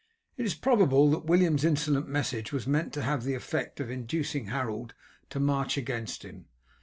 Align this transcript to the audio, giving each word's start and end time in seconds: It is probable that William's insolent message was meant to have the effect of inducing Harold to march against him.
It 0.35 0.47
is 0.47 0.55
probable 0.55 1.11
that 1.11 1.25
William's 1.27 1.63
insolent 1.63 2.07
message 2.07 2.51
was 2.51 2.65
meant 2.65 2.91
to 2.93 3.03
have 3.03 3.23
the 3.23 3.35
effect 3.35 3.79
of 3.79 3.91
inducing 3.91 4.47
Harold 4.47 4.95
to 5.29 5.39
march 5.39 5.77
against 5.77 6.25
him. 6.25 6.45